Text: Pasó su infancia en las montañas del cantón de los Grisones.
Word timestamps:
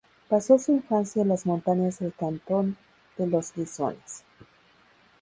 Pasó 0.29 0.57
su 0.57 0.71
infancia 0.71 1.21
en 1.21 1.27
las 1.27 1.45
montañas 1.45 1.99
del 1.99 2.11
cantón 2.11 2.75
de 3.17 3.27
los 3.27 3.53
Grisones. 3.53 4.23